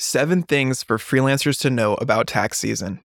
Seven 0.00 0.44
Things 0.44 0.84
for 0.84 0.96
Freelancers 0.96 1.58
to 1.58 1.70
Know 1.70 1.94
About 1.94 2.28
Tax 2.28 2.56
Season. 2.58 3.00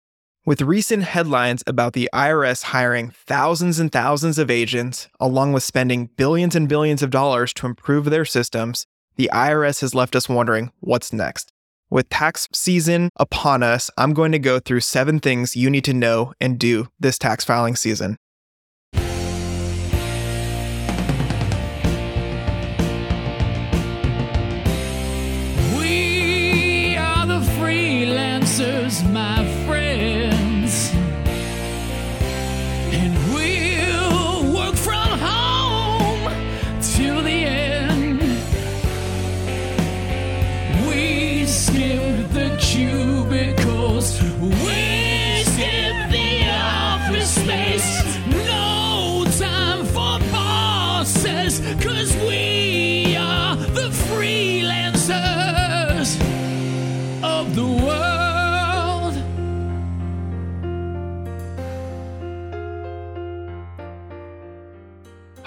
With 0.43 0.63
recent 0.63 1.04
headlines 1.04 1.63
about 1.67 1.93
the 1.93 2.09
IRS 2.12 2.63
hiring 2.63 3.12
thousands 3.12 3.77
and 3.77 3.92
thousands 3.92 4.39
of 4.39 4.49
agents, 4.49 5.07
along 5.20 5.54
with 5.54 5.62
spending 5.62 6.07
billions 6.17 6.55
and 6.55 6.67
billions 6.67 7.04
of 7.04 7.12
dollars 7.12 7.54
to 7.54 7.67
improve 7.67 8.05
their 8.05 8.25
systems, 8.25 8.88
the 9.17 9.29
IRS 9.31 9.81
has 9.81 9.94
left 9.94 10.15
us 10.15 10.28
wondering 10.28 10.71
what's 10.79 11.13
next. 11.13 11.52
With 11.92 12.10
tax 12.10 12.47
season 12.53 13.12
upon 13.17 13.62
us, 13.62 13.92
I'm 13.96 14.15
going 14.15 14.31
to 14.31 14.40
go 14.40 14.60
through 14.60 14.79
seven 14.79 15.19
things 15.19 15.56
you 15.56 15.69
need 15.69 15.85
to 15.85 15.94
know 15.94 16.34
and 16.41 16.58
do 16.58 16.88
this 16.99 17.20
tax 17.20 17.45
filing 17.45 17.76
season. 17.76 18.17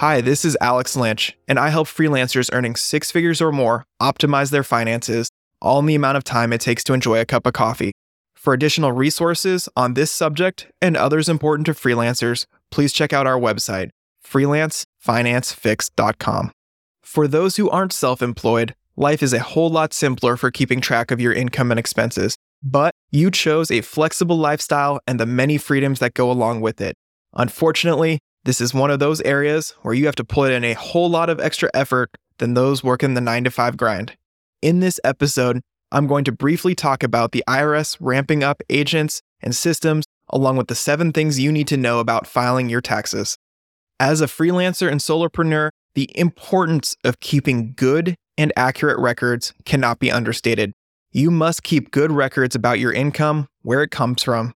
Hi, 0.02 0.20
this 0.20 0.44
is 0.44 0.58
Alex 0.60 0.96
Lynch, 0.96 1.38
and 1.46 1.60
I 1.60 1.68
help 1.68 1.86
freelancers 1.86 2.50
earning 2.52 2.74
six 2.74 3.12
figures 3.12 3.40
or 3.40 3.52
more 3.52 3.84
optimize 4.00 4.50
their 4.50 4.64
finances, 4.64 5.30
all 5.60 5.78
in 5.78 5.86
the 5.86 5.94
amount 5.94 6.16
of 6.16 6.24
time 6.24 6.52
it 6.52 6.60
takes 6.60 6.82
to 6.82 6.92
enjoy 6.92 7.20
a 7.20 7.24
cup 7.24 7.46
of 7.46 7.52
coffee. 7.52 7.92
For 8.34 8.52
additional 8.52 8.90
resources 8.90 9.68
on 9.76 9.94
this 9.94 10.10
subject 10.10 10.66
and 10.82 10.96
others 10.96 11.28
important 11.28 11.66
to 11.66 11.72
freelancers, 11.72 12.46
please 12.72 12.92
check 12.92 13.12
out 13.12 13.28
our 13.28 13.38
website, 13.38 13.90
freelancefinancefix.com. 14.26 16.50
For 17.02 17.28
those 17.28 17.54
who 17.54 17.70
aren't 17.70 17.92
self 17.92 18.22
employed, 18.22 18.74
life 18.96 19.22
is 19.22 19.32
a 19.32 19.38
whole 19.38 19.70
lot 19.70 19.92
simpler 19.92 20.36
for 20.36 20.50
keeping 20.50 20.80
track 20.80 21.12
of 21.12 21.20
your 21.20 21.32
income 21.32 21.70
and 21.70 21.78
expenses. 21.78 22.34
But 22.60 22.90
you 23.12 23.30
chose 23.30 23.70
a 23.70 23.82
flexible 23.82 24.36
lifestyle 24.36 24.98
and 25.06 25.20
the 25.20 25.26
many 25.26 25.58
freedoms 25.58 26.00
that 26.00 26.14
go 26.14 26.28
along 26.28 26.60
with 26.60 26.80
it. 26.80 26.96
Unfortunately, 27.34 28.18
this 28.44 28.60
is 28.60 28.74
one 28.74 28.90
of 28.90 28.98
those 28.98 29.20
areas 29.22 29.74
where 29.82 29.94
you 29.94 30.06
have 30.06 30.16
to 30.16 30.24
put 30.24 30.50
in 30.50 30.64
a 30.64 30.72
whole 30.74 31.08
lot 31.08 31.30
of 31.30 31.38
extra 31.38 31.70
effort 31.74 32.10
than 32.38 32.54
those 32.54 32.82
working 32.82 33.14
the 33.14 33.20
9 33.20 33.44
to 33.44 33.50
5 33.50 33.76
grind. 33.76 34.16
In 34.60 34.80
this 34.80 34.98
episode, 35.04 35.60
I'm 35.92 36.06
going 36.06 36.24
to 36.24 36.32
briefly 36.32 36.74
talk 36.74 37.02
about 37.02 37.32
the 37.32 37.44
IRS 37.48 37.96
ramping 38.00 38.42
up 38.42 38.62
agents 38.68 39.22
and 39.42 39.54
systems, 39.54 40.04
along 40.28 40.56
with 40.56 40.66
the 40.66 40.74
seven 40.74 41.12
things 41.12 41.38
you 41.38 41.52
need 41.52 41.68
to 41.68 41.76
know 41.76 42.00
about 42.00 42.26
filing 42.26 42.68
your 42.68 42.80
taxes. 42.80 43.36
As 44.00 44.20
a 44.20 44.26
freelancer 44.26 44.90
and 44.90 45.00
solopreneur, 45.00 45.70
the 45.94 46.10
importance 46.18 46.96
of 47.04 47.20
keeping 47.20 47.74
good 47.76 48.16
and 48.38 48.52
accurate 48.56 48.98
records 48.98 49.52
cannot 49.64 49.98
be 49.98 50.10
understated. 50.10 50.72
You 51.12 51.30
must 51.30 51.62
keep 51.62 51.90
good 51.90 52.10
records 52.10 52.56
about 52.56 52.80
your 52.80 52.92
income, 52.92 53.46
where 53.60 53.82
it 53.82 53.90
comes 53.90 54.22
from. 54.22 54.54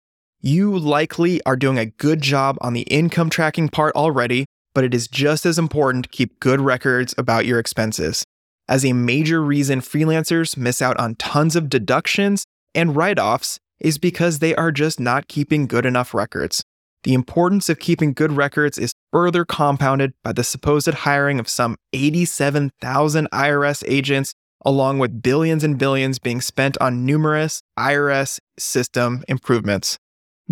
You 0.47 0.79
likely 0.79 1.43
are 1.45 1.57
doing 1.57 1.79
a 1.79 1.87
good 1.87 2.21
job 2.21 2.59
on 2.61 2.75
the 2.75 2.83
income 2.83 3.31
tracking 3.31 3.71
part 3.71 3.97
already, 3.97 4.45
but 4.75 4.85
it 4.85 4.93
is 4.93 5.09
just 5.09 5.47
as 5.47 5.59
important 5.59 6.05
to 6.05 6.11
keep 6.11 6.39
good 6.39 6.61
records 6.61 7.15
about 7.17 7.47
your 7.47 7.59
expenses. 7.59 8.27
As 8.69 8.85
a 8.85 8.93
major 8.93 9.43
reason 9.43 9.81
freelancers 9.81 10.55
miss 10.55 10.83
out 10.83 11.01
on 11.01 11.15
tons 11.15 11.57
of 11.57 11.71
deductions 11.71 12.45
and 12.75 12.95
write 12.95 13.19
offs 13.19 13.59
is 13.81 13.97
because 13.97 14.41
they 14.41 14.55
are 14.57 14.71
just 14.71 15.01
not 15.01 15.29
keeping 15.29 15.67
good 15.67 15.87
enough 15.87 16.13
records. 16.13 16.63
The 17.05 17.15
importance 17.15 17.71
of 17.71 17.79
keeping 17.79 18.13
good 18.13 18.33
records 18.33 18.77
is 18.77 18.93
further 19.15 19.47
compounded 19.47 20.13
by 20.23 20.35
the 20.35 20.45
supposed 20.45 20.93
hiring 20.93 21.41
of 21.41 21.49
some 21.49 21.77
87,000 21.95 23.31
IRS 23.31 23.83
agents, 23.87 24.35
along 24.63 24.99
with 24.99 25.23
billions 25.23 25.65
and 25.65 25.79
billions 25.79 26.19
being 26.19 26.43
spent 26.43 26.77
on 26.83 27.07
numerous 27.07 27.63
IRS 27.79 28.41
system 28.59 29.25
improvements. 29.27 29.99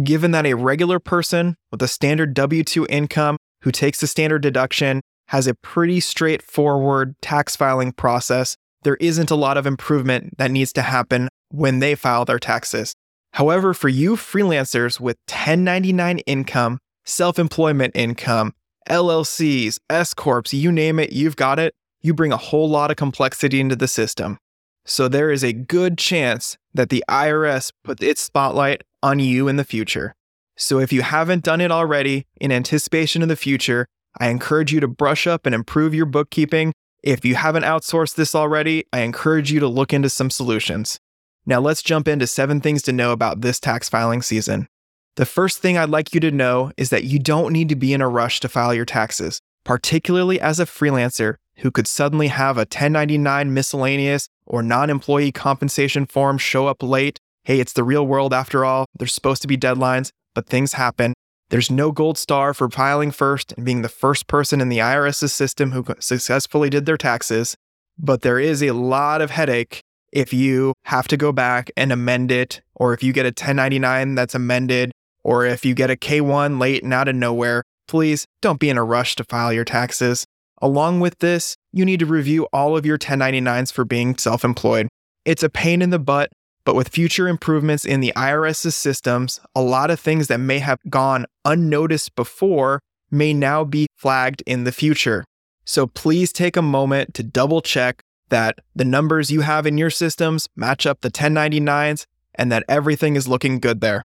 Given 0.02 0.30
that 0.30 0.46
a 0.46 0.54
regular 0.54 0.98
person 0.98 1.56
with 1.70 1.82
a 1.82 1.88
standard 1.88 2.32
W 2.32 2.64
2 2.64 2.86
income 2.88 3.36
who 3.62 3.70
takes 3.70 4.00
the 4.00 4.06
standard 4.06 4.40
deduction 4.40 5.02
has 5.28 5.46
a 5.46 5.54
pretty 5.54 6.00
straightforward 6.00 7.14
tax 7.20 7.56
filing 7.56 7.92
process, 7.92 8.56
there 8.84 8.96
isn't 8.96 9.30
a 9.30 9.36
lot 9.36 9.58
of 9.58 9.66
improvement 9.66 10.38
that 10.38 10.50
needs 10.50 10.72
to 10.74 10.82
happen 10.82 11.28
when 11.50 11.80
they 11.80 11.94
file 11.94 12.24
their 12.24 12.38
taxes. 12.38 12.94
However, 13.34 13.74
for 13.74 13.88
you 13.88 14.16
freelancers 14.16 14.98
with 14.98 15.18
1099 15.28 16.18
income, 16.20 16.78
self 17.04 17.38
employment 17.38 17.94
income, 17.94 18.54
LLCs, 18.88 19.78
S 19.90 20.14
Corps, 20.14 20.42
you 20.52 20.72
name 20.72 20.98
it, 20.98 21.12
you've 21.12 21.36
got 21.36 21.58
it, 21.58 21.74
you 22.00 22.14
bring 22.14 22.32
a 22.32 22.36
whole 22.36 22.68
lot 22.68 22.90
of 22.90 22.96
complexity 22.96 23.60
into 23.60 23.76
the 23.76 23.88
system. 23.88 24.38
So 24.84 25.08
there 25.08 25.30
is 25.30 25.44
a 25.44 25.52
good 25.52 25.96
chance 25.96 26.56
that 26.74 26.90
the 26.90 27.04
IRS 27.08 27.72
put 27.84 28.02
its 28.02 28.20
spotlight 28.20 28.82
on 29.02 29.18
you 29.18 29.48
in 29.48 29.56
the 29.56 29.64
future. 29.64 30.14
So 30.56 30.78
if 30.78 30.92
you 30.92 31.02
haven't 31.02 31.44
done 31.44 31.60
it 31.60 31.70
already 31.70 32.26
in 32.40 32.52
anticipation 32.52 33.22
of 33.22 33.28
the 33.28 33.36
future, 33.36 33.86
I 34.18 34.28
encourage 34.28 34.72
you 34.72 34.80
to 34.80 34.88
brush 34.88 35.26
up 35.26 35.46
and 35.46 35.54
improve 35.54 35.94
your 35.94 36.06
bookkeeping. 36.06 36.72
If 37.02 37.24
you 37.24 37.34
haven't 37.34 37.64
outsourced 37.64 38.16
this 38.16 38.34
already, 38.34 38.84
I 38.92 39.00
encourage 39.00 39.50
you 39.50 39.60
to 39.60 39.68
look 39.68 39.92
into 39.92 40.10
some 40.10 40.30
solutions. 40.30 40.98
Now 41.46 41.60
let's 41.60 41.82
jump 41.82 42.06
into 42.06 42.26
seven 42.26 42.60
things 42.60 42.82
to 42.82 42.92
know 42.92 43.12
about 43.12 43.40
this 43.40 43.58
tax 43.58 43.88
filing 43.88 44.22
season. 44.22 44.68
The 45.16 45.26
first 45.26 45.58
thing 45.58 45.76
I'd 45.76 45.90
like 45.90 46.14
you 46.14 46.20
to 46.20 46.30
know 46.30 46.72
is 46.76 46.90
that 46.90 47.04
you 47.04 47.18
don't 47.18 47.52
need 47.52 47.68
to 47.70 47.76
be 47.76 47.92
in 47.92 48.00
a 48.00 48.08
rush 48.08 48.40
to 48.40 48.48
file 48.48 48.72
your 48.72 48.84
taxes, 48.84 49.40
particularly 49.64 50.40
as 50.40 50.60
a 50.60 50.66
freelancer 50.66 51.36
who 51.58 51.70
could 51.70 51.86
suddenly 51.86 52.28
have 52.28 52.56
a 52.56 52.60
1099 52.60 53.52
miscellaneous 53.52 54.28
or 54.46 54.62
non 54.62 54.90
employee 54.90 55.32
compensation 55.32 56.06
form 56.06 56.38
show 56.38 56.66
up 56.66 56.82
late. 56.82 57.18
Hey, 57.44 57.60
it's 57.60 57.72
the 57.72 57.84
real 57.84 58.06
world 58.06 58.32
after 58.32 58.64
all. 58.64 58.86
There's 58.98 59.12
supposed 59.12 59.42
to 59.42 59.48
be 59.48 59.56
deadlines, 59.56 60.10
but 60.34 60.46
things 60.46 60.74
happen. 60.74 61.14
There's 61.50 61.70
no 61.70 61.92
gold 61.92 62.16
star 62.16 62.54
for 62.54 62.70
filing 62.70 63.10
first 63.10 63.52
and 63.52 63.66
being 63.66 63.82
the 63.82 63.88
first 63.88 64.26
person 64.26 64.60
in 64.60 64.68
the 64.70 64.78
IRS's 64.78 65.34
system 65.34 65.72
who 65.72 65.84
successfully 65.98 66.70
did 66.70 66.86
their 66.86 66.96
taxes, 66.96 67.56
but 67.98 68.22
there 68.22 68.38
is 68.38 68.62
a 68.62 68.72
lot 68.72 69.20
of 69.20 69.30
headache 69.30 69.82
if 70.12 70.32
you 70.32 70.72
have 70.84 71.08
to 71.08 71.16
go 71.16 71.32
back 71.32 71.70
and 71.76 71.92
amend 71.92 72.30
it, 72.30 72.62
or 72.74 72.94
if 72.94 73.02
you 73.02 73.12
get 73.12 73.26
a 73.26 73.28
1099 73.28 74.14
that's 74.14 74.34
amended, 74.34 74.92
or 75.24 75.44
if 75.44 75.64
you 75.64 75.74
get 75.74 75.90
a 75.90 75.96
K1 75.96 76.60
late 76.60 76.82
and 76.82 76.92
out 76.92 77.08
of 77.08 77.16
nowhere. 77.16 77.62
Please 77.88 78.24
don't 78.40 78.60
be 78.60 78.70
in 78.70 78.78
a 78.78 78.84
rush 78.84 79.16
to 79.16 79.24
file 79.24 79.52
your 79.52 79.64
taxes. 79.64 80.24
Along 80.62 81.00
with 81.00 81.18
this, 81.18 81.56
you 81.72 81.84
need 81.84 81.98
to 81.98 82.06
review 82.06 82.46
all 82.52 82.76
of 82.76 82.86
your 82.86 82.96
1099s 82.96 83.72
for 83.72 83.84
being 83.84 84.16
self 84.16 84.44
employed. 84.44 84.86
It's 85.24 85.42
a 85.42 85.50
pain 85.50 85.82
in 85.82 85.90
the 85.90 85.98
butt, 85.98 86.30
but 86.64 86.76
with 86.76 86.88
future 86.88 87.26
improvements 87.26 87.84
in 87.84 88.00
the 88.00 88.12
IRS's 88.14 88.76
systems, 88.76 89.40
a 89.56 89.60
lot 89.60 89.90
of 89.90 89.98
things 89.98 90.28
that 90.28 90.38
may 90.38 90.60
have 90.60 90.78
gone 90.88 91.26
unnoticed 91.44 92.14
before 92.14 92.78
may 93.10 93.34
now 93.34 93.64
be 93.64 93.88
flagged 93.96 94.42
in 94.46 94.62
the 94.62 94.70
future. 94.70 95.24
So 95.64 95.88
please 95.88 96.32
take 96.32 96.56
a 96.56 96.62
moment 96.62 97.12
to 97.14 97.24
double 97.24 97.60
check 97.60 98.00
that 98.28 98.58
the 98.74 98.84
numbers 98.84 99.30
you 99.30 99.40
have 99.40 99.66
in 99.66 99.76
your 99.76 99.90
systems 99.90 100.48
match 100.54 100.86
up 100.86 101.00
the 101.00 101.10
1099s 101.10 102.06
and 102.36 102.50
that 102.52 102.64
everything 102.68 103.16
is 103.16 103.28
looking 103.28 103.58
good 103.58 103.80
there. 103.80 104.02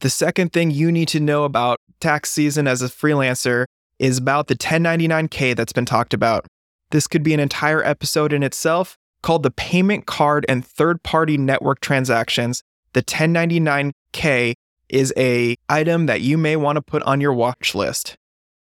The 0.00 0.10
second 0.10 0.52
thing 0.52 0.70
you 0.70 0.92
need 0.92 1.08
to 1.08 1.20
know 1.20 1.44
about 1.44 1.80
tax 1.98 2.30
season 2.30 2.66
as 2.66 2.82
a 2.82 2.88
freelancer 2.88 3.64
is 3.98 4.18
about 4.18 4.48
the 4.48 4.56
1099K 4.56 5.54
that's 5.56 5.72
been 5.72 5.84
talked 5.84 6.14
about. 6.14 6.46
This 6.90 7.06
could 7.06 7.22
be 7.22 7.34
an 7.34 7.40
entire 7.40 7.82
episode 7.84 8.32
in 8.32 8.42
itself 8.42 8.96
called 9.22 9.42
the 9.42 9.50
payment 9.50 10.06
card 10.06 10.44
and 10.48 10.64
third 10.64 11.02
party 11.02 11.38
network 11.38 11.80
transactions. 11.80 12.62
The 12.92 13.02
1099K 13.02 14.54
is 14.88 15.12
a 15.16 15.56
item 15.68 16.06
that 16.06 16.20
you 16.20 16.36
may 16.36 16.56
want 16.56 16.76
to 16.76 16.82
put 16.82 17.02
on 17.04 17.20
your 17.20 17.32
watch 17.32 17.74
list. 17.74 18.16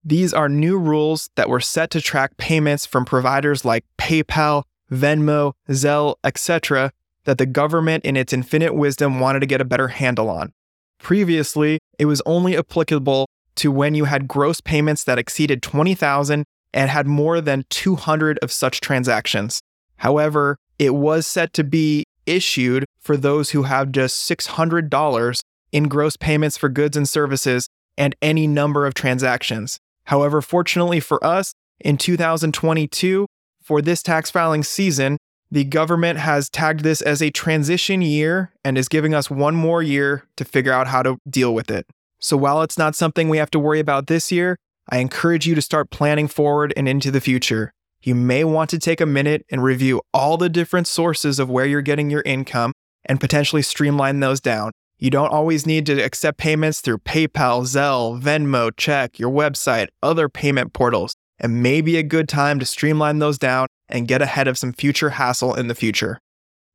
These 0.02 0.32
are 0.32 0.49
new 0.49 0.78
rules 0.78 1.31
that 1.37 1.49
were 1.49 1.61
set 1.61 1.90
to 1.90 2.00
track 2.00 2.37
payments 2.37 2.87
from 2.87 3.05
providers 3.05 3.64
like 3.64 3.84
PayPal, 3.99 4.62
Venmo, 4.90 5.52
Zelle, 5.69 6.17
etc., 6.25 6.93
that 7.25 7.38
the 7.38 7.46
government, 7.46 8.05
in 8.05 8.17
its 8.17 8.32
infinite 8.32 8.75
wisdom, 8.75 9.19
wanted 9.19 9.40
to 9.40 9.46
get 9.46 9.61
a 9.61 9.64
better 9.64 9.88
handle 9.88 10.31
on. 10.31 10.52
Previously, 11.00 11.81
it 11.99 12.06
was 12.06 12.22
only 12.25 12.56
applicable 12.56 13.26
to 13.56 13.70
when 13.70 13.94
you 13.94 14.05
had 14.05 14.29
gross 14.29 14.61
payments 14.61 15.05
that 15.05 15.19
exceeded 15.19 15.62
20,000 15.62 16.44
and 16.73 16.91
had 16.91 17.06
more 17.06 17.41
than 17.41 17.64
200 17.70 18.38
of 18.38 18.53
such 18.53 18.81
transactions. 18.81 19.61
However, 19.97 20.58
it 20.79 20.94
was 20.94 21.26
set 21.26 21.53
to 21.55 21.64
be 21.64 22.05
issued 22.26 22.85
for 23.00 23.17
those 23.17 23.50
who 23.50 23.62
have 23.62 23.93
just 23.93 24.31
$600 24.31 25.41
in 25.73 25.85
gross 25.88 26.17
payments 26.17 26.56
for 26.56 26.69
goods 26.69 26.97
and 26.97 27.08
services 27.08 27.69
and 27.97 28.14
any 28.20 28.47
number 28.47 28.87
of 28.87 28.94
transactions. 28.94 29.79
However, 30.05 30.43
fortunately 30.43 31.00
for 31.00 31.25
us, 31.25 31.53
in 31.81 31.97
2022, 31.97 33.26
for 33.62 33.82
this 33.82 34.03
tax 34.03 34.31
filing 34.31 34.62
season, 34.62 35.19
the 35.50 35.64
government 35.64 36.19
has 36.19 36.50
tagged 36.50 36.81
this 36.81 37.00
as 37.00 37.23
a 37.23 37.31
transition 37.31 38.03
year 38.03 38.53
and 38.64 38.76
is 38.76 38.88
giving 38.88 39.14
us 39.14 39.31
one 39.31 39.55
more 39.55 39.82
year 39.82 40.25
to 40.37 40.44
figure 40.44 40.73
out 40.73 40.88
how 40.88 41.03
to 41.03 41.19
deal 41.29 41.55
with 41.55 41.70
it. 41.70 41.87
So 42.19 42.37
while 42.37 42.63
it's 42.63 42.79
not 42.79 42.95
something 42.95 43.29
we 43.29 43.39
have 43.39 43.51
to 43.51 43.59
worry 43.59 43.81
about 43.81 44.07
this 44.07 44.33
year, 44.33 44.57
I 44.89 44.99
encourage 44.99 45.47
you 45.47 45.55
to 45.55 45.63
start 45.63 45.91
planning 45.91 46.29
forward 46.29 46.73
and 46.77 46.89
into 46.89 47.11
the 47.11 47.21
future. 47.21 47.73
You 48.03 48.15
may 48.15 48.45
want 48.45 48.71
to 48.71 48.79
take 48.79 49.01
a 49.01 49.07
minute 49.07 49.45
and 49.51 49.63
review 49.63 50.01
all 50.15 50.37
the 50.37 50.49
different 50.49 50.87
sources 50.87 51.39
of 51.39 51.51
where 51.51 51.67
you're 51.67 51.83
getting 51.83 52.09
your 52.09 52.23
income 52.23 52.73
and 53.05 53.21
potentially 53.21 53.63
streamline 53.63 54.21
those 54.21 54.41
down. 54.41 54.71
You 54.99 55.11
don't 55.11 55.33
always 55.33 55.67
need 55.67 55.85
to 55.87 56.01
accept 56.01 56.39
payments 56.39 56.81
through 56.81 56.99
PayPal, 56.99 57.63
Zelle, 57.63 58.21
Venmo, 58.21 58.71
check, 58.77 59.19
your 59.19 59.31
website, 59.31 59.89
other 60.03 60.29
payment 60.29 60.73
portals. 60.73 61.15
It 61.39 61.49
may 61.49 61.81
be 61.81 61.99
a 61.99 62.03
good 62.03 62.29
time 62.29 62.59
to 62.61 62.65
streamline 62.65 63.19
those 63.19 63.39
down 63.39 63.67
and 63.89 64.09
get 64.09 64.23
ahead 64.23 64.49
of 64.49 64.57
some 64.57 64.73
future 64.73 65.11
hassle 65.11 65.55
in 65.55 65.69
the 65.69 65.75
future. 65.75 66.19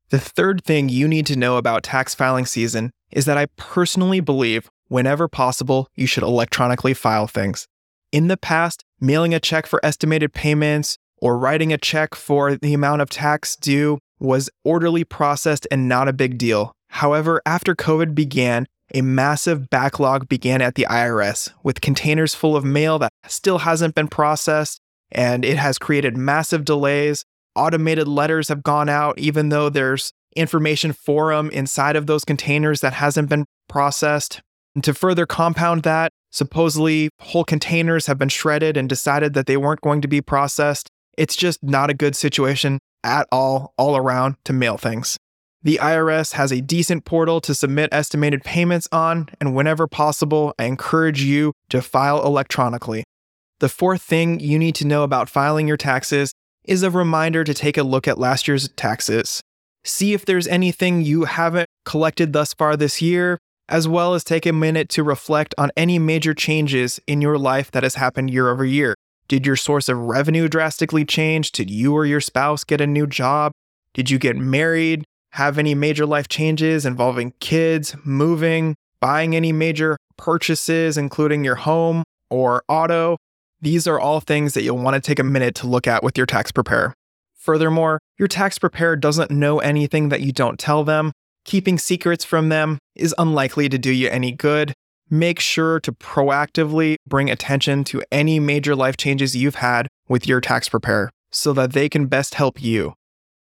The 0.09 0.19
third 0.19 0.63
thing 0.63 0.89
you 0.89 1.07
need 1.07 1.25
to 1.27 1.35
know 1.35 1.57
about 1.57 1.83
tax 1.83 2.13
filing 2.13 2.45
season 2.45 2.91
is 3.11 3.25
that 3.25 3.37
I 3.37 3.47
personally 3.55 4.19
believe 4.19 4.69
whenever 4.91 5.29
possible, 5.29 5.87
you 5.95 6.05
should 6.05 6.21
electronically 6.21 6.93
file 6.93 7.25
things. 7.25 7.65
In 8.11 8.27
the 8.27 8.35
past, 8.35 8.83
mailing 8.99 9.33
a 9.33 9.39
check 9.39 9.65
for 9.65 9.83
estimated 9.85 10.33
payments 10.33 10.97
or 11.21 11.37
writing 11.37 11.71
a 11.71 11.77
check 11.77 12.13
for 12.13 12.57
the 12.57 12.73
amount 12.73 13.01
of 13.01 13.09
tax 13.09 13.55
due 13.55 13.99
was 14.19 14.49
orderly 14.65 15.05
processed 15.05 15.65
and 15.71 15.87
not 15.87 16.09
a 16.09 16.13
big 16.13 16.37
deal. 16.37 16.73
However, 16.89 17.41
after 17.45 17.73
COVID 17.73 18.13
began, 18.13 18.67
a 18.93 19.01
massive 19.01 19.69
backlog 19.69 20.27
began 20.27 20.61
at 20.61 20.75
the 20.75 20.85
IRS 20.89 21.49
with 21.63 21.79
containers 21.79 22.35
full 22.35 22.57
of 22.57 22.65
mail 22.65 22.99
that 22.99 23.13
still 23.27 23.59
hasn't 23.59 23.95
been 23.95 24.09
processed, 24.09 24.81
and 25.09 25.45
it 25.45 25.55
has 25.55 25.77
created 25.77 26.17
massive 26.17 26.65
delays. 26.65 27.23
Automated 27.55 28.09
letters 28.09 28.49
have 28.49 28.61
gone 28.61 28.89
out, 28.89 29.17
even 29.17 29.47
though 29.47 29.69
there's 29.69 30.11
information 30.35 30.91
for 30.91 31.33
them 31.33 31.49
inside 31.51 31.95
of 31.95 32.07
those 32.07 32.25
containers 32.25 32.81
that 32.81 32.93
hasn't 32.93 33.29
been 33.29 33.45
processed. 33.69 34.41
And 34.75 34.83
to 34.83 34.93
further 34.93 35.25
compound 35.25 35.83
that, 35.83 36.11
supposedly 36.31 37.09
whole 37.19 37.43
containers 37.43 38.05
have 38.07 38.17
been 38.17 38.29
shredded 38.29 38.77
and 38.77 38.87
decided 38.87 39.33
that 39.33 39.45
they 39.45 39.57
weren't 39.57 39.81
going 39.81 40.01
to 40.01 40.07
be 40.07 40.21
processed. 40.21 40.87
It's 41.17 41.35
just 41.35 41.61
not 41.61 41.89
a 41.89 41.93
good 41.93 42.15
situation 42.15 42.79
at 43.03 43.27
all, 43.31 43.73
all 43.77 43.97
around 43.97 44.35
to 44.45 44.53
mail 44.53 44.77
things. 44.77 45.17
The 45.63 45.79
IRS 45.81 46.33
has 46.33 46.51
a 46.51 46.61
decent 46.61 47.05
portal 47.05 47.39
to 47.41 47.53
submit 47.53 47.89
estimated 47.91 48.43
payments 48.43 48.87
on, 48.91 49.29
and 49.39 49.53
whenever 49.55 49.87
possible, 49.87 50.55
I 50.57 50.63
encourage 50.63 51.21
you 51.21 51.53
to 51.69 51.81
file 51.81 52.25
electronically. 52.25 53.03
The 53.59 53.69
fourth 53.69 54.01
thing 54.01 54.39
you 54.39 54.57
need 54.57 54.73
to 54.75 54.87
know 54.87 55.03
about 55.03 55.29
filing 55.29 55.67
your 55.67 55.77
taxes 55.77 56.33
is 56.63 56.81
a 56.81 56.89
reminder 56.89 57.43
to 57.43 57.53
take 57.53 57.77
a 57.77 57.83
look 57.83 58.07
at 58.07 58.17
last 58.17 58.47
year's 58.47 58.69
taxes. 58.69 59.41
See 59.83 60.13
if 60.13 60.25
there's 60.25 60.47
anything 60.47 61.03
you 61.03 61.25
haven't 61.25 61.69
collected 61.85 62.33
thus 62.33 62.55
far 62.55 62.75
this 62.75 63.01
year, 63.01 63.37
as 63.71 63.87
well 63.87 64.13
as 64.13 64.23
take 64.23 64.45
a 64.45 64.51
minute 64.51 64.89
to 64.89 65.01
reflect 65.01 65.55
on 65.57 65.71
any 65.77 65.97
major 65.97 66.33
changes 66.33 66.99
in 67.07 67.21
your 67.21 67.37
life 67.37 67.71
that 67.71 67.83
has 67.83 67.95
happened 67.95 68.29
year 68.29 68.49
over 68.49 68.65
year. 68.65 68.93
Did 69.29 69.45
your 69.45 69.55
source 69.55 69.87
of 69.87 69.97
revenue 69.97 70.49
drastically 70.49 71.05
change? 71.05 71.53
Did 71.53 71.69
you 71.69 71.95
or 71.95 72.05
your 72.05 72.19
spouse 72.19 72.65
get 72.65 72.81
a 72.81 72.85
new 72.85 73.07
job? 73.07 73.53
Did 73.93 74.09
you 74.09 74.19
get 74.19 74.35
married? 74.35 75.05
Have 75.31 75.57
any 75.57 75.73
major 75.73 76.05
life 76.05 76.27
changes 76.27 76.85
involving 76.85 77.33
kids, 77.39 77.95
moving, 78.03 78.75
buying 78.99 79.37
any 79.37 79.53
major 79.53 79.95
purchases, 80.17 80.97
including 80.97 81.45
your 81.45 81.55
home 81.55 82.03
or 82.29 82.63
auto? 82.67 83.15
These 83.61 83.87
are 83.87 83.99
all 83.99 84.19
things 84.19 84.53
that 84.53 84.63
you'll 84.63 84.79
want 84.79 84.95
to 84.95 85.01
take 85.01 85.19
a 85.19 85.23
minute 85.23 85.55
to 85.55 85.67
look 85.67 85.87
at 85.87 86.03
with 86.03 86.17
your 86.17 86.25
tax 86.25 86.51
preparer. 86.51 86.93
Furthermore, 87.35 87.99
your 88.17 88.27
tax 88.27 88.59
preparer 88.59 88.97
doesn't 88.97 89.31
know 89.31 89.59
anything 89.59 90.09
that 90.09 90.19
you 90.19 90.33
don't 90.33 90.59
tell 90.59 90.83
them. 90.83 91.13
Keeping 91.45 91.77
secrets 91.77 92.23
from 92.23 92.49
them 92.49 92.77
is 92.95 93.15
unlikely 93.17 93.69
to 93.69 93.77
do 93.77 93.91
you 93.91 94.09
any 94.09 94.31
good 94.31 94.73
make 95.11 95.41
sure 95.41 95.79
to 95.81 95.91
proactively 95.91 96.95
bring 97.05 97.29
attention 97.29 97.83
to 97.83 98.01
any 98.11 98.39
major 98.39 98.75
life 98.75 98.95
changes 98.95 99.35
you've 99.35 99.55
had 99.55 99.87
with 100.07 100.25
your 100.25 100.39
tax 100.39 100.69
preparer 100.69 101.11
so 101.31 101.51
that 101.53 101.73
they 101.73 101.89
can 101.89 102.07
best 102.07 102.35
help 102.35 102.61
you. 102.61 102.93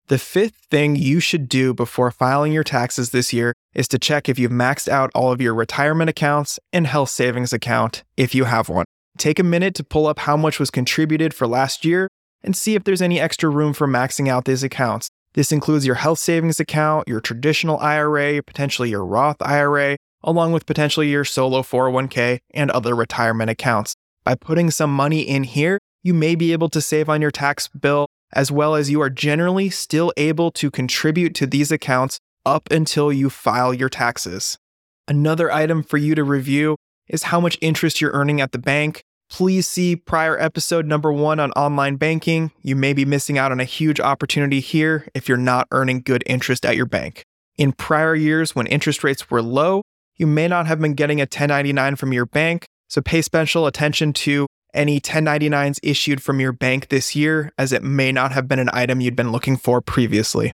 The 0.09 0.19
fifth 0.19 0.67
thing 0.71 0.97
you 0.97 1.21
should 1.21 1.49
do 1.49 1.73
before 1.73 2.11
filing 2.11 2.53
your 2.53 2.65
taxes 2.65 3.11
this 3.11 3.33
year 3.33 3.53
is 3.75 3.87
to 3.89 3.99
check 3.99 4.29
if 4.29 4.39
you've 4.39 4.51
maxed 4.51 4.89
out 4.89 5.11
all 5.15 5.31
of 5.31 5.41
your 5.41 5.55
retirement 5.55 6.11
accounts 6.11 6.59
and 6.73 6.87
health 6.87 7.11
savings 7.11 7.53
account 7.53 8.03
if 8.17 8.35
you 8.35 8.45
have 8.45 8.69
one. 8.69 8.87
Take 9.19 9.39
a 9.39 9.45
minute 9.45 9.75
to 9.77 9.85
pull 9.85 10.07
up 10.07 10.21
how 10.21 10.37
much 10.37 10.59
was 10.59 10.71
contributed 10.71 11.35
for 11.35 11.47
last 11.47 11.85
year 11.85 12.09
and 12.43 12.57
see 12.57 12.75
if 12.75 12.85
there's 12.85 13.03
any 13.03 13.21
extra 13.21 13.51
room 13.51 13.73
for 13.73 13.87
maxing 13.87 14.29
out 14.29 14.47
these 14.47 14.65
accounts. 14.65 15.11
This 15.35 15.53
includes 15.53 15.87
your 15.87 15.97
health 15.97 16.19
savings 16.19 16.59
account, 16.59 17.07
your 17.07 17.21
traditional 17.21 17.79
IRA, 17.79 18.43
potentially 18.43 18.91
your 18.91 19.05
Roth 19.05 19.41
IRA, 19.41 19.97
along 20.23 20.53
with 20.53 20.67
potentially 20.67 21.09
your 21.09 21.25
solo 21.25 21.63
401k 21.63 22.41
and 22.53 22.71
other 22.71 22.95
retirement 22.95 23.51
accounts. 23.51 23.95
By 24.25 24.35
putting 24.35 24.71
some 24.71 24.93
money 24.93 25.21
in 25.21 25.45
here, 25.45 25.79
you 26.03 26.15
may 26.15 26.35
be 26.35 26.53
able 26.53 26.69
to 26.71 26.81
save 26.81 27.09
on 27.09 27.23
your 27.23 27.31
tax 27.31 27.69
bill, 27.69 28.07
as 28.33 28.51
well 28.51 28.75
as 28.75 28.91
you 28.91 29.01
are 29.01 29.11
generally 29.11 29.71
still 29.71 30.13
able 30.17 30.51
to 30.53 30.71
contribute 30.71 31.35
to 31.37 31.47
these 31.47 31.71
accounts 31.71 32.19
up 32.45 32.71
until 32.71 33.13
you 33.13 33.31
file 33.31 33.73
your 33.73 33.89
taxes. 33.89 34.59
Another 35.07 35.51
item 35.53 35.83
for 35.83 35.97
you 35.97 36.15
to 36.15 36.25
review 36.25 36.77
is 37.09 37.25
how 37.25 37.41
much 37.41 37.59
interest 37.61 38.01
you're 38.01 38.13
earning 38.13 38.41
at 38.41 38.53
the 38.53 38.59
bank. 38.59 39.03
Please 39.31 39.67
see 39.67 39.95
prior 39.95 40.39
episode 40.39 40.87
number 40.87 41.13
one 41.13 41.39
on 41.39 41.53
online 41.53 41.97
banking. 41.97 42.51
You 42.63 42.75
may 42.75 42.93
be 42.93 43.05
missing 43.05 43.39
out 43.39 43.53
on 43.53 43.61
a 43.61 43.65
huge 43.65 44.01
opportunity 44.01 44.59
here 44.59 45.07
if 45.15 45.29
you're 45.29 45.39
not 45.39 45.69
earning 45.71 46.03
good 46.05 46.25
interest 46.27 46.67
at 46.67 46.77
your 46.77 46.85
bank. 46.85 47.23
In 47.57 47.73
prior 47.73 48.17
years, 48.17 48.57
when 48.57 48.67
interest 48.67 49.05
rates 49.05 49.31
were 49.31 49.41
low, 49.41 49.83
you 50.17 50.27
may 50.27 50.49
not 50.49 50.67
have 50.67 50.81
been 50.81 50.95
getting 50.95 51.21
a 51.21 51.23
1099 51.23 51.97
from 51.97 52.13
your 52.13 52.27
bank, 52.27 52.67
so 52.89 53.01
pay 53.01 53.23
special 53.23 53.67
attention 53.67 54.13
to 54.15 54.47
any 54.75 55.01
1099s 55.01 55.79
issued 55.83 56.21
from 56.23 56.41
your 56.41 56.53
bank 56.53 56.89
this 56.89 57.15
year, 57.15 57.53
as 57.57 57.73
it 57.73 57.85
may 57.85 58.11
not 58.11 58.33
have 58.33 58.49
been 58.49 58.59
an 58.59 58.71
item 58.73 59.01
you'd 59.01 59.17
been 59.17 59.33
looking 59.33 59.57
for 59.57 59.81
previously. 59.81 60.51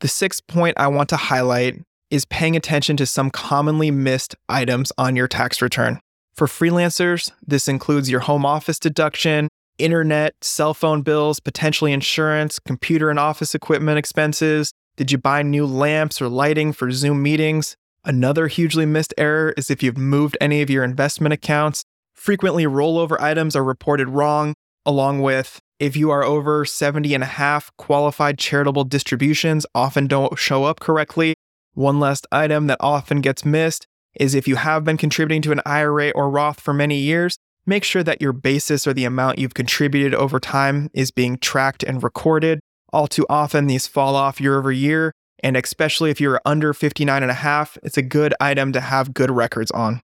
The 0.00 0.08
sixth 0.08 0.46
point 0.46 0.78
I 0.78 0.88
want 0.88 1.08
to 1.08 1.16
highlight 1.16 1.80
is 2.10 2.26
paying 2.26 2.54
attention 2.54 2.96
to 2.98 3.06
some 3.06 3.30
commonly 3.30 3.90
missed 3.90 4.34
items 4.48 4.92
on 4.98 5.16
your 5.16 5.28
tax 5.28 5.62
return. 5.62 6.00
For 6.34 6.46
freelancers, 6.46 7.32
this 7.46 7.68
includes 7.68 8.10
your 8.10 8.20
home 8.20 8.46
office 8.46 8.78
deduction, 8.78 9.48
internet, 9.78 10.34
cell 10.42 10.74
phone 10.74 11.02
bills, 11.02 11.40
potentially 11.40 11.92
insurance, 11.92 12.58
computer 12.58 13.10
and 13.10 13.18
office 13.18 13.54
equipment 13.54 13.98
expenses. 13.98 14.72
Did 14.96 15.12
you 15.12 15.18
buy 15.18 15.42
new 15.42 15.66
lamps 15.66 16.20
or 16.20 16.28
lighting 16.28 16.72
for 16.72 16.90
Zoom 16.90 17.22
meetings? 17.22 17.76
Another 18.04 18.46
hugely 18.46 18.86
missed 18.86 19.12
error 19.18 19.52
is 19.56 19.70
if 19.70 19.82
you've 19.82 19.98
moved 19.98 20.36
any 20.40 20.62
of 20.62 20.70
your 20.70 20.84
investment 20.84 21.32
accounts. 21.32 21.84
Frequently, 22.14 22.64
rollover 22.64 23.20
items 23.20 23.54
are 23.54 23.64
reported 23.64 24.08
wrong, 24.08 24.54
along 24.86 25.22
with 25.22 25.58
if 25.78 25.96
you 25.96 26.10
are 26.10 26.22
over 26.22 26.64
70 26.64 27.14
and 27.14 27.22
a 27.22 27.26
half, 27.26 27.70
qualified 27.78 28.38
charitable 28.38 28.84
distributions 28.84 29.64
often 29.74 30.06
don't 30.06 30.38
show 30.38 30.64
up 30.64 30.80
correctly. 30.80 31.34
One 31.72 32.00
last 32.00 32.26
item 32.30 32.66
that 32.66 32.78
often 32.80 33.20
gets 33.20 33.44
missed 33.44 33.86
is 34.18 34.34
if 34.34 34.48
you 34.48 34.56
have 34.56 34.84
been 34.84 34.96
contributing 34.96 35.42
to 35.42 35.52
an 35.52 35.60
IRA 35.64 36.10
or 36.10 36.30
Roth 36.30 36.60
for 36.60 36.74
many 36.74 36.96
years, 36.96 37.36
make 37.66 37.84
sure 37.84 38.02
that 38.02 38.20
your 38.20 38.32
basis 38.32 38.86
or 38.86 38.92
the 38.92 39.04
amount 39.04 39.38
you've 39.38 39.54
contributed 39.54 40.14
over 40.14 40.40
time 40.40 40.90
is 40.94 41.10
being 41.10 41.38
tracked 41.38 41.82
and 41.82 42.02
recorded. 42.02 42.60
All 42.92 43.06
too 43.06 43.26
often, 43.28 43.66
these 43.66 43.86
fall 43.86 44.16
off 44.16 44.40
year 44.40 44.58
over 44.58 44.72
year, 44.72 45.12
and 45.42 45.56
especially 45.56 46.10
if 46.10 46.20
you're 46.20 46.40
under 46.44 46.74
59 46.74 47.22
and 47.22 47.30
a 47.30 47.34
half, 47.34 47.78
it's 47.82 47.96
a 47.96 48.02
good 48.02 48.34
item 48.40 48.72
to 48.72 48.80
have 48.80 49.14
good 49.14 49.30
records 49.30 49.70
on. 49.70 50.00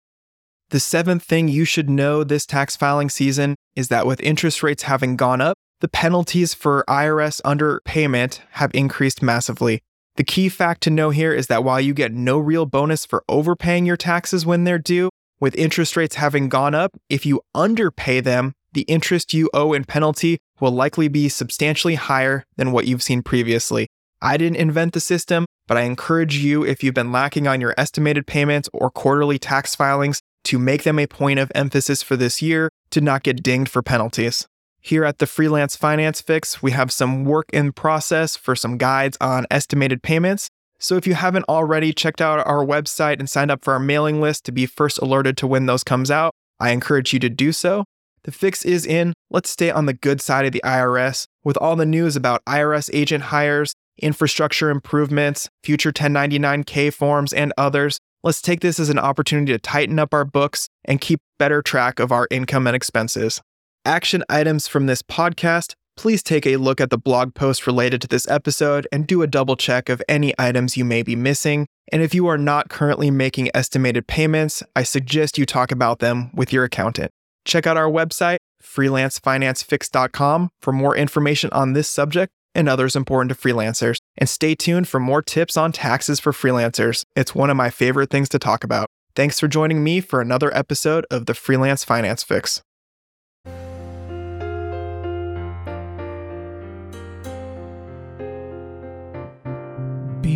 The 0.72 0.80
seventh 0.80 1.24
thing 1.24 1.48
you 1.48 1.66
should 1.66 1.90
know 1.90 2.24
this 2.24 2.46
tax 2.46 2.76
filing 2.76 3.10
season 3.10 3.56
is 3.76 3.90
that 3.90 4.08
with 4.08 4.22
interest 4.22 4.64
rates 4.64 4.84
having 4.84 5.18
gone 5.18 5.42
up, 5.42 5.58
the 5.82 5.90
penalties 5.90 6.54
for 6.54 6.86
IRS 6.88 7.42
underpayment 7.42 8.40
have 8.52 8.72
increased 8.74 9.22
massively. 9.22 9.82
The 10.16 10.24
key 10.24 10.50
fact 10.50 10.82
to 10.84 10.90
know 10.90 11.10
here 11.10 11.34
is 11.34 11.48
that 11.48 11.64
while 11.64 11.80
you 11.80 11.94
get 11.94 12.14
no 12.14 12.38
real 12.38 12.66
bonus 12.66 13.06
for 13.06 13.24
overpaying 13.30 13.86
your 13.86 13.98
taxes 13.98 14.46
when 14.46 14.66
they're 14.66 14.78
due, 14.78 15.10
with 15.40 15.56
interest 15.56 15.96
rates 15.96 16.16
having 16.16 16.50
gone 16.50 16.76
up, 16.76 16.92
if 17.10 17.26
you 17.26 17.42
underpay 17.56 18.20
them, 18.20 18.54
the 18.74 18.82
interest 18.84 19.34
you 19.34 19.50
owe 19.54 19.74
in 19.74 19.86
penalty 19.86 20.38
will 20.60 20.72
likely 20.72 21.08
be 21.08 21.30
substantially 21.30 21.96
higher 21.96 22.44
than 22.58 22.72
what 22.72 22.86
you've 22.88 23.02
seen 23.02 23.24
previously. 23.24 23.88
I 24.22 24.38
didn't 24.38 24.58
invent 24.58 24.94
the 24.94 25.00
system, 25.00 25.46
but 25.68 25.78
I 25.78 25.82
encourage 25.82 26.38
you, 26.38 26.64
if 26.64 26.84
you've 26.84 26.94
been 26.94 27.12
lacking 27.12 27.48
on 27.48 27.60
your 27.60 27.74
estimated 27.78 28.28
payments 28.28 28.70
or 28.72 28.92
quarterly 28.92 29.40
tax 29.40 29.76
filings, 29.76 30.22
to 30.44 30.60
make 30.60 30.84
them 30.84 31.00
a 31.00 31.08
point 31.08 31.40
of 31.40 31.52
emphasis 31.56 32.04
for 32.04 32.16
this 32.16 32.42
year 32.42 32.70
to 32.92 33.02
not 33.02 33.24
get 33.24 33.42
dinged 33.42 33.72
for 33.72 33.82
penalties. 33.82 34.46
Here 34.84 35.06
at 35.06 35.20
the 35.20 35.28
Freelance 35.28 35.76
Finance 35.76 36.22
Fix, 36.22 36.64
we 36.64 36.72
have 36.72 36.92
some 36.92 37.24
work 37.24 37.48
in 37.54 37.72
process 37.72 38.36
for 38.36 38.56
some 38.56 38.78
guides 38.78 39.16
on 39.22 39.46
estimated 39.52 40.02
payments. 40.02 40.50
So 40.80 40.98
if 40.98 41.06
you 41.06 41.14
haven't 41.14 41.46
already 41.48 41.94
checked 41.94 42.20
out 42.20 42.46
our 42.48 42.66
website 42.66 43.20
and 43.20 43.30
signed 43.30 43.52
up 43.52 43.64
for 43.64 43.74
our 43.74 43.80
mailing 43.80 44.20
list 44.20 44.44
to 44.46 44.52
be 44.52 44.66
first 44.66 44.98
alerted 44.98 45.38
to 45.38 45.48
when 45.48 45.68
those 45.68 45.84
comes 45.84 46.10
out, 46.10 46.34
I 46.60 46.72
encourage 46.72 47.14
you 47.14 47.20
to 47.20 47.30
do 47.30 47.52
so. 47.52 47.86
The 48.24 48.32
fix 48.32 48.66
is 48.66 48.86
in. 48.88 49.14
Let's 49.30 49.52
stay 49.52 49.70
on 49.70 49.86
the 49.86 49.94
good 49.94 50.20
side 50.20 50.46
of 50.46 50.52
the 50.52 50.62
IRS 50.66 51.26
with 51.44 51.58
all 51.58 51.76
the 51.76 51.86
news 51.86 52.16
about 52.16 52.44
IRS 52.46 52.90
agent 52.92 53.26
hires, 53.26 53.76
infrastructure 54.00 54.72
improvements, 54.72 55.48
future 55.64 55.92
1099K 55.92 56.92
forms, 56.92 57.34
and 57.34 57.54
others. 57.56 58.00
Let's 58.24 58.42
take 58.42 58.62
this 58.62 58.80
as 58.80 58.90
an 58.90 59.00
opportunity 59.00 59.52
to 59.52 59.60
tighten 59.60 60.00
up 60.00 60.12
our 60.12 60.26
books 60.26 60.68
and 60.86 61.00
keep 61.00 61.20
better 61.38 61.62
track 61.62 62.00
of 62.00 62.12
our 62.12 62.28
income 62.32 62.66
and 62.66 62.76
expenses. 62.76 63.42
Action 63.86 64.24
items 64.30 64.68
from 64.68 64.86
this 64.86 65.02
podcast 65.02 65.76
please 66.02 66.24
take 66.24 66.48
a 66.48 66.58
look 66.58 66.82
at 66.82 66.90
the 66.90 66.98
blog 66.98 67.34
post 67.36 67.68
related 67.68 68.02
to 68.02 68.08
this 68.08 68.28
episode 68.28 68.88
and 68.92 69.06
do 69.06 69.22
a 69.22 69.28
double 69.28 69.56
check 69.56 69.88
of 69.88 70.02
any 70.10 70.34
items 70.40 70.76
you 70.76 70.84
may 70.84 71.04
be 71.04 71.16
missing. 71.16 71.68
And 71.92 72.02
if 72.02 72.16
you 72.16 72.26
are 72.28 72.40
not 72.40 72.70
currently 72.70 73.12
making 73.12 73.52
estimated 73.54 74.08
payments, 74.08 74.64
I 74.76 74.82
suggest 74.82 75.38
you 75.38 75.46
talk 75.46 75.72
about 75.72 76.00
them 76.00 76.32
with 76.34 76.52
your 76.52 76.64
accountant. 76.64 77.12
Check 77.46 77.68
out 77.68 77.78
our 77.78 77.90
website, 77.90 78.38
freelancefinancefix.com, 78.64 80.50
for 80.60 80.72
more 80.72 80.96
information 80.96 81.52
on 81.52 81.74
this 81.74 81.88
subject 81.88 82.32
and 82.56 82.68
others 82.68 82.96
important 82.96 83.30
to 83.30 83.48
freelancers. 83.48 83.98
And 84.18 84.28
stay 84.28 84.56
tuned 84.56 84.88
for 84.88 85.00
more 85.00 85.22
tips 85.22 85.56
on 85.56 85.72
taxes 85.72 86.20
for 86.20 86.32
freelancers. 86.32 87.04
It's 87.16 87.36
one 87.36 87.52
of 87.52 87.58
my 87.58 87.70
favorite 87.70 88.10
things 88.10 88.30
to 88.30 88.40
talk 88.40 88.64
about. 88.64 88.88
Thanks 89.16 89.40
for 89.40 89.48
joining 89.48 89.84
me 89.84 90.02
for 90.02 90.20
another 90.20 90.56
episode 90.58 91.06
of 91.12 91.28
the 91.28 91.34
Freelance 91.34 91.84
Finance 91.84 92.24
Fix. 92.24 92.62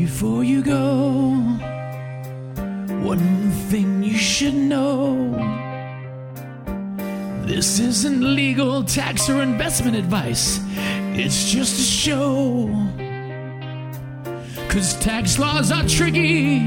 Before 0.06 0.44
you 0.44 0.62
go, 0.62 1.32
one 3.02 3.50
thing 3.70 4.04
you 4.04 4.16
should 4.16 4.54
know. 4.54 5.34
This 7.48 7.80
isn't 7.80 8.22
legal 8.22 8.84
tax 8.84 9.28
or 9.32 9.42
investment 9.42 9.98
advice, 9.98 10.60
it's 11.18 11.52
just 11.52 11.80
a 11.80 11.82
show. 11.82 12.68
Cause 14.70 14.94
tax 15.00 15.40
laws 15.40 15.72
are 15.72 15.88
tricky 15.88 16.58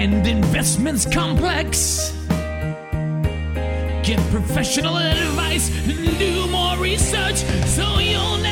and 0.00 0.26
investments 0.26 1.04
complex. 1.04 2.16
Get 4.02 4.18
professional 4.30 4.96
advice 4.96 5.68
and 5.86 6.18
do 6.18 6.46
more 6.46 6.78
research 6.78 7.36
so 7.66 7.98
you'll 7.98 8.43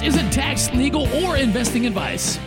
this 0.00 0.14
isn't 0.14 0.30
tax, 0.30 0.72
legal, 0.72 1.06
or 1.22 1.36
investing 1.36 1.86
advice. 1.86 2.38